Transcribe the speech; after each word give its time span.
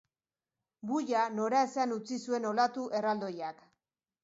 Buia 0.91 1.25
noraezean 1.35 1.95
utzi 1.97 2.19
zuen 2.25 2.51
olatu 2.55 2.89
erraldoiak. 3.03 3.65